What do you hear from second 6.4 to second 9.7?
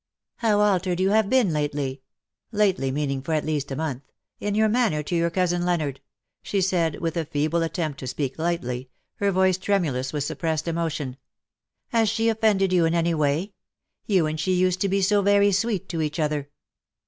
she said, with a feeble attempt to speak lightly, her voice